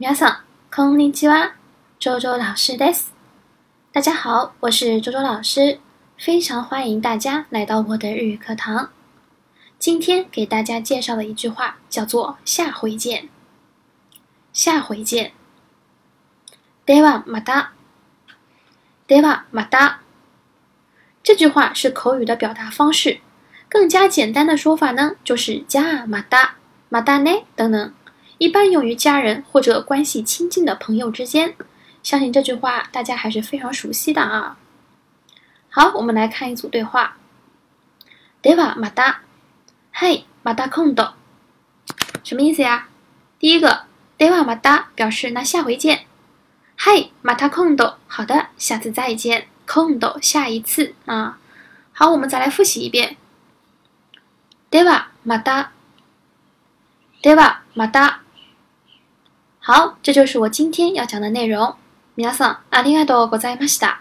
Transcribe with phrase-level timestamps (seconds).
[0.00, 0.44] 皆さん、
[0.74, 1.54] こんにちは。
[1.98, 3.12] 周周老师です。
[3.92, 5.78] 大家好，我是周周老师，
[6.18, 8.90] 非常欢迎大家来到我的日语课堂。
[9.78, 13.28] 今天给大家介绍的一句话叫做“下回见”。
[14.52, 15.32] 下回见。
[16.86, 17.72] ではまた。
[19.08, 20.00] ではまた。
[21.22, 23.20] 这句话是口语的表达方式，
[23.68, 26.54] 更加简单的说法呢，就是じゃまた、
[26.90, 27.92] またね等等。
[28.40, 31.54] 一般用于家人或者关系亲近的朋友之间，
[32.02, 34.58] 相信这句话大家还是非常熟悉的啊。
[35.70, 37.16] 好，我们来看一组对话。
[38.42, 39.20] ではまた、
[39.92, 41.14] はい、また今度。
[42.22, 42.88] 什么意思呀？
[43.38, 43.84] 第一个
[44.18, 46.06] ではまた表示那下回见。
[46.76, 47.96] はい、また今度。
[48.06, 49.48] 好的，下次再见。
[49.66, 51.38] 今度下一次啊。
[51.92, 53.16] 好，我们再来复习一遍。
[54.70, 55.70] ではまた、
[57.22, 58.19] ではまた。
[59.60, 61.76] 好，这就是我今天要讲的内容。
[62.16, 64.00] 皆さんありがとうございました。